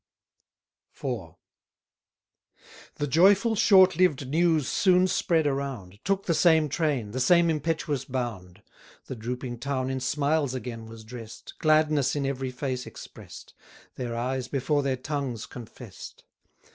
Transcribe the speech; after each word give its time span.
IV. 0.95 1.35
The 2.95 3.05
joyful 3.05 3.55
short 3.55 3.97
lived 3.97 4.27
news 4.27 4.67
soon 4.67 5.05
spread 5.05 5.45
around, 5.45 5.99
Took 6.03 6.25
the 6.25 6.33
same 6.33 6.69
train, 6.69 7.11
the 7.11 7.19
same 7.19 7.51
impetuous 7.51 8.03
bound: 8.03 8.63
The 9.05 9.15
drooping 9.15 9.59
town 9.59 9.91
in 9.91 9.99
smiles 9.99 10.55
again 10.55 10.87
was 10.87 11.03
dress'd, 11.03 11.53
Gladness 11.59 12.15
in 12.15 12.25
every 12.25 12.49
face 12.49 12.87
express'd, 12.87 13.53
Their 13.93 14.15
eyes 14.15 14.47
before 14.47 14.81
their 14.81 14.97
tongues 14.97 15.45
confess'd. 15.45 16.23